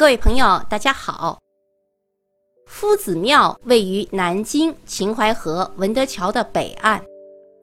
[0.00, 1.38] 各位朋友，大家好。
[2.64, 6.98] 夫子庙位于南京秦淮河文德桥的北岸，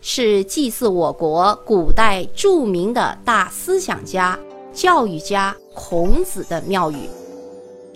[0.01, 4.37] 是祭祀我国古代著名的大思想家、
[4.71, 7.09] 教育家孔子的庙宇。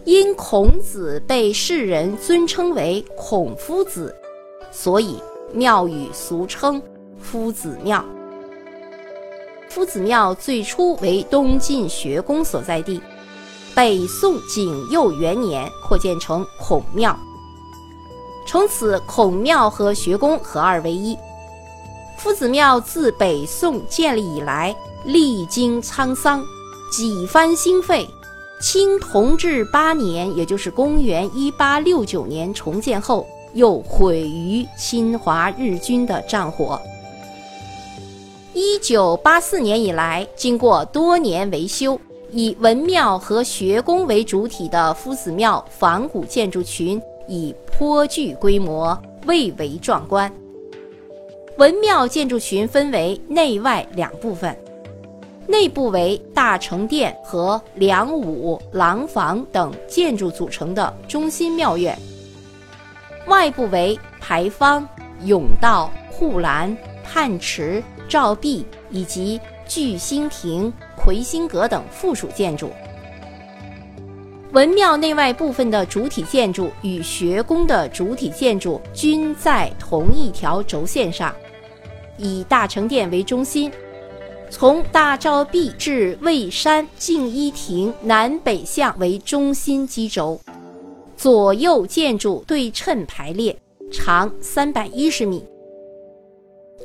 [0.05, 4.11] 因孔子被世人尊称为孔夫子，
[4.71, 5.21] 所以
[5.53, 6.81] 庙宇俗称
[7.19, 8.03] 夫子庙。
[9.69, 12.99] 夫子庙最初为东晋学宫所在地。
[13.73, 17.17] 北宋景佑元年扩建成孔庙，
[18.45, 21.17] 从此孔庙和学宫合二为一。
[22.17, 26.43] 夫子庙自北宋建立以来，历经沧桑，
[26.91, 28.07] 几番兴废。
[28.61, 36.79] 清同治八年，也就是公元一八六九年重建后，又毁于侵华日军的战火。
[38.53, 41.99] 一九八四年以来，经过多年维修。
[42.33, 50.31] 以文庙和学宫为主体的夫子庙仿古建筑群已颇具规模，蔚为壮观。
[51.57, 54.57] 文庙建筑群分为内外两部分，
[55.45, 61.97] 内部为大成殿和梁武、廊坊等建筑组成的中心庙院，
[63.27, 64.87] 外部为牌坊、
[65.25, 69.39] 甬道、护栏、泮池、照壁以及
[69.73, 70.71] 聚星亭。
[70.97, 72.69] 魁星阁等附属建筑，
[74.51, 81.33] 文庙内外部分的主体建筑与学宫的主体建筑均在同一条轴线上，
[82.17, 83.71] 以大成殿为中心，
[84.49, 90.39] 从大照壁至蔚山静一亭南北向为中心基轴，
[91.15, 93.57] 左右建筑对称排列，
[93.89, 95.43] 长三百一十米，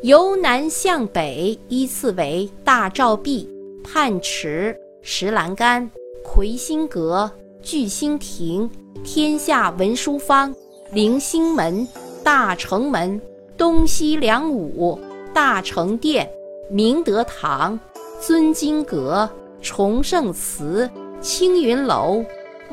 [0.03, 3.49] 由南向北依次为大照壁。
[3.87, 5.89] 泮池、石栏杆、
[6.25, 7.31] 魁星阁、
[7.63, 8.69] 聚星亭、
[9.05, 10.53] 天下文书坊、
[10.91, 11.87] 灵星门、
[12.25, 13.21] 大成门、
[13.57, 14.99] 东西两武、
[15.33, 16.29] 大成殿、
[16.69, 17.79] 明德堂、
[18.21, 19.31] 尊经阁、
[19.63, 22.25] 崇圣祠、青云楼、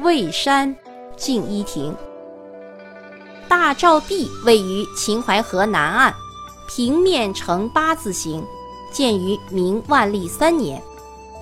[0.01, 0.75] 蔚山、
[1.15, 1.95] 静一亭。
[3.47, 6.13] 大照壁位于秦淮河南岸，
[6.67, 8.43] 平面呈八字形，
[8.91, 10.81] 建于明万历三年。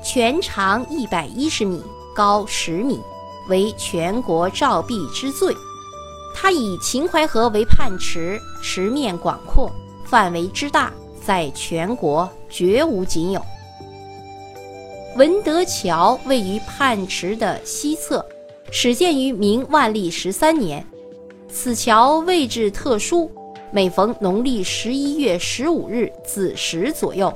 [0.04, 1.82] 全长一百一十米，
[2.16, 3.00] 高十米，
[3.48, 5.56] 为全国照壁之最。
[6.34, 9.72] 它以秦淮河为泮池，池面广阔，
[10.06, 10.92] 范围之大，
[11.24, 13.42] 在全国绝无仅有。
[15.18, 18.26] 文德桥位于泮池的西侧，
[18.72, 20.84] 始建于明万历十三年。
[21.48, 23.30] 此桥位置特殊，
[23.74, 27.34] 每逢农历十一月十五日子时左右，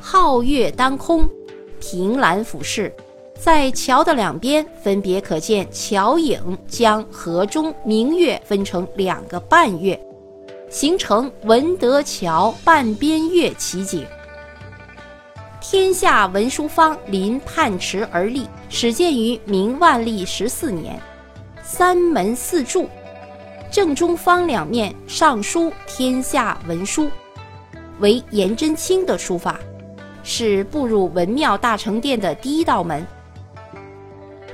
[0.00, 1.28] 皓月当空。
[1.80, 2.90] 凭栏俯视，
[3.38, 9.98] 在桥的两边分别可见桥影将河中明月分成两个半月，
[10.70, 14.06] 形成文德桥半边月奇景。
[15.60, 20.98] 天下文书坊临泮池而立，始建于明万历十四年，
[21.62, 22.88] 三门四柱，
[23.74, 27.10] 正中方两面上书“天下文书”，
[27.98, 29.58] 为颜真卿的书法。
[30.22, 33.04] 是步入文庙大成殿的第一道门。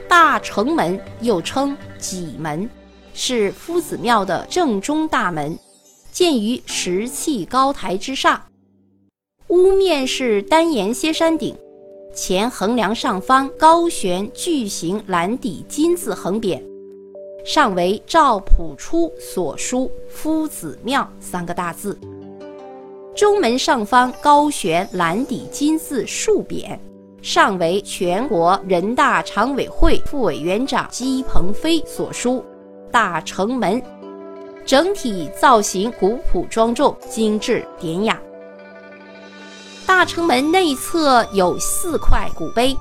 [0.08, 2.66] 大成门又称戟门，
[3.12, 5.54] 是夫子庙的正中大门，
[6.10, 8.40] 建于石砌高台之上。
[9.48, 11.54] 屋面是单檐歇山顶，
[12.14, 16.58] 前横梁上方高悬巨型蓝底金字横匾，
[17.44, 21.98] 上为赵朴初所书“夫子庙”三个大字。
[23.16, 26.78] 中门上方高悬蓝底金字竖匾，
[27.22, 32.44] 上为全国人大常委会副委员长姬鹏飞所书
[32.90, 33.82] “大成门”，
[34.64, 38.18] 整体造型古朴庄重、精致典雅。
[39.84, 42.76] 大成门内侧有四块古碑，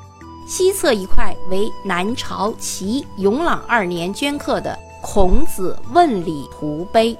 [0.50, 4.75] 西侧一块为南朝齐永朗二年镌刻的
[5.06, 7.13] 《孔子问礼图碑》。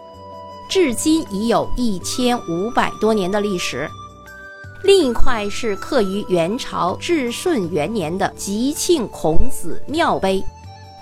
[0.68, 3.88] 至今已有一千五百多年的历史。
[4.82, 10.44] 另一块是刻于元朝至顺元年的吉庆孔子庙碑，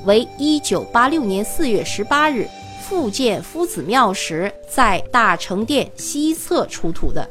[0.04, 2.46] 为一九八六年四月十八日
[2.82, 7.26] 复建夫子庙时在大成殿西侧出土的。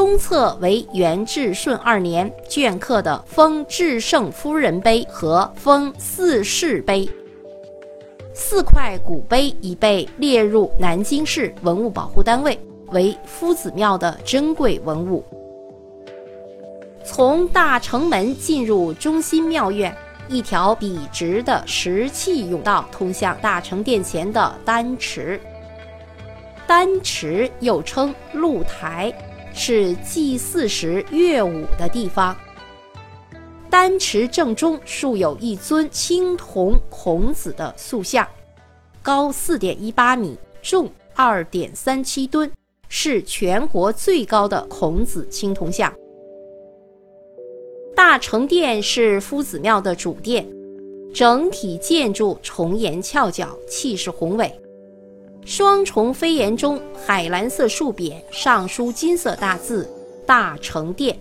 [0.00, 7.06] 东侧为元至顺二年镌刻的封至圣夫人碑和封四世碑。
[8.32, 12.58] 四块古碑已被列入南京市文物保护单位，
[12.92, 15.22] 为夫子庙的珍贵文物。
[17.04, 19.94] 从大城门进入中心庙院，
[20.28, 25.38] 一条笔直的石砌甬道通向大成殿前的丹池。
[26.66, 29.12] 丹池又称露台，
[29.52, 32.36] 是祭祀时乐舞的地方。
[33.68, 38.26] 丹池正中竖有一尊青铜孔子的塑像，
[39.00, 42.50] 高四点一八米，重二点三七吨，
[42.88, 45.92] 是全国最高的孔子青铜像。
[47.94, 50.44] 大成殿是夫子庙的主殿，
[51.14, 54.59] 整体建筑重檐翘角，气势宏伟。
[55.44, 59.88] 双重飞檐中，海蓝色竖匾上书金色大字
[60.26, 61.18] “大成殿”。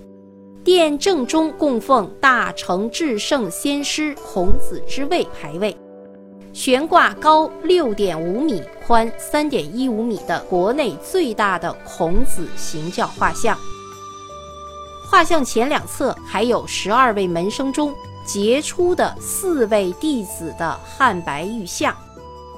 [0.61, 5.75] 殿正中供奉大成至圣先师孔子之位牌位，
[6.53, 13.57] 悬挂高六点五米、宽三点一五米的国内最大的孔子行教画像。
[15.09, 17.95] 画像前两侧还有十二位门生中
[18.25, 21.95] 杰出的四位弟子的汉白玉像，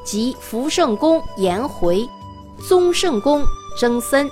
[0.03, 2.07] 即福圣公颜回、
[2.67, 3.43] 宗圣公
[3.77, 4.29] 曾参、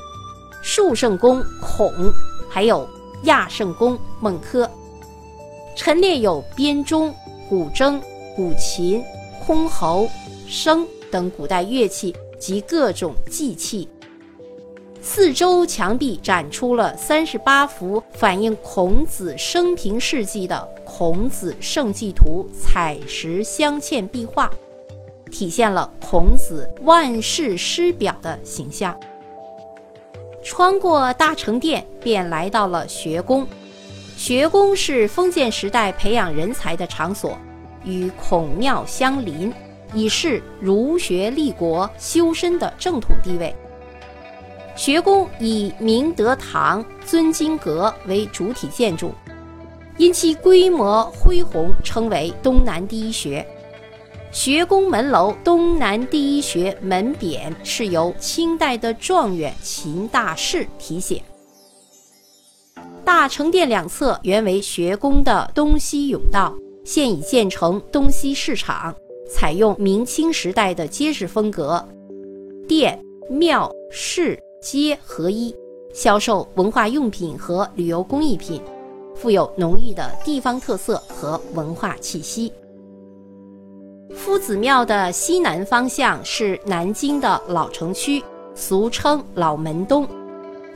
[0.61, 1.91] 树圣公孔，
[2.49, 2.87] 还有。
[3.23, 4.65] 亚圣公孟轲，
[5.75, 7.13] 陈列有编钟、
[7.49, 7.99] 古筝、
[8.33, 9.03] 古琴、
[9.45, 10.07] 箜篌、
[10.47, 13.89] 笙等古代乐器及各种祭器。
[15.01, 20.55] 四周墙壁展出了三十八幅反映孔子生平事迹的
[20.85, 24.49] 《孔子圣迹图》彩石镶嵌壁画，
[25.29, 28.97] 体现了孔子万世师表的形象。
[30.43, 33.47] 穿过大成殿，便来到了学宫。
[34.17, 37.37] 学宫是封建时代培养人才的场所，
[37.83, 39.53] 与孔庙相邻，
[39.93, 43.55] 以示儒学立国、修身的正统地位。
[44.75, 49.13] 学宫以明德堂、尊经阁为主体建筑，
[49.97, 53.45] 因其规模恢宏，称为东南第一学。
[54.31, 61.21] 学宫门楼“东南第一学”门匾是由清代的状元秦大士题写。
[63.03, 66.53] 大成殿两侧原为学宫的东西甬道，
[66.85, 68.95] 现已建成东西市场，
[69.27, 71.83] 采用明清时代的街市风格，
[72.67, 75.53] 殿、庙、市、街合一，
[75.91, 78.61] 销售文化用品和旅游工艺品，
[79.15, 82.53] 富有浓郁的地方特色和文化气息。
[84.19, 88.21] 夫子庙的西南方向是南京的老城区，
[88.53, 90.05] 俗称老门东，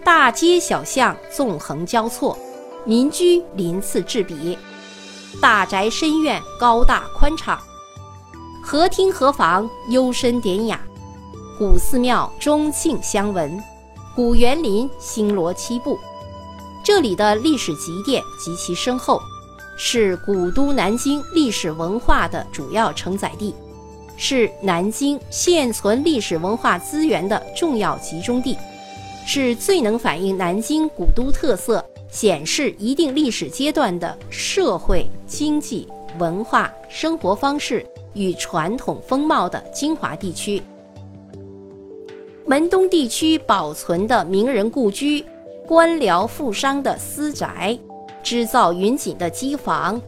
[0.01, 2.37] 大街小巷纵横交错，
[2.85, 4.57] 民居鳞次栉比，
[5.41, 7.61] 大宅深院高大宽敞，
[8.63, 10.79] 合厅合房幽深典雅，
[11.59, 13.61] 古寺庙钟磬相闻，
[14.15, 15.99] 古园林星罗棋布，
[16.81, 19.19] 这里的历史积淀极其深厚。
[19.85, 23.53] 是古都南京历史文化的主要承载地，
[24.15, 28.57] 是南京现存历史文化资源的重要集中地，
[29.25, 35.85] 是最能反映南京古都特色、显示一定历史阶段的社会、经济、
[36.17, 40.63] 文化生活方式与传统风貌的精华地区。
[42.45, 45.25] 门东地区保存的名人故居、
[45.67, 47.77] 官僚富商的私宅。
[48.23, 50.01] 织造云锦的机房，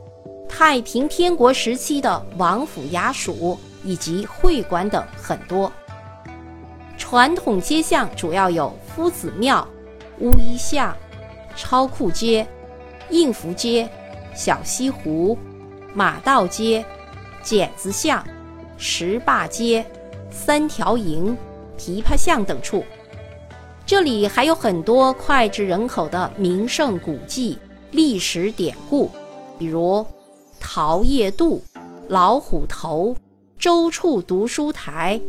[0.48, 5.72] 太平天国时期的王府衙署以及会馆等很多。
[6.98, 9.68] 传统街巷主要有夫子庙、
[10.20, 10.96] 乌衣巷、
[11.56, 12.48] 超库街、
[13.10, 13.88] 应福街、
[14.34, 15.38] 小西湖、
[15.94, 16.84] 马道街、
[17.44, 18.26] 剪子巷、
[18.78, 19.86] 石坝街、
[20.32, 21.38] 三条营、
[21.78, 22.84] 琵琶巷等处。
[23.86, 27.60] 这里还有很多脍炙人口的名胜古迹。
[27.96, 29.10] 历史典故，
[29.58, 30.06] 比如
[30.60, 31.62] 桃叶渡、
[32.10, 33.16] 老虎头、
[33.58, 35.20] 周处读书台、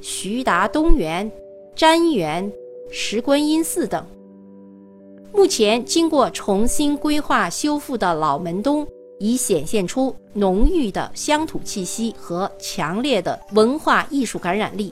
[0.00, 1.30] 徐达东园、
[1.76, 2.50] 瞻园、
[2.90, 4.02] 石观音寺等。
[5.34, 8.86] 目前经过重新规划修复的老门东，
[9.20, 14.90] 已显现出浓郁的乡土气息和强烈的文化艺术感染力，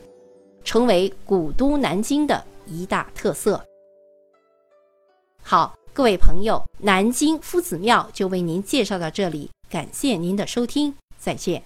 [0.65, 3.59] 成为古都南京的一大特色。
[5.43, 5.75] 好。
[5.95, 11.63] 各位朋友，南京夫子庙就为您介绍到这里，感谢您的收听，再见。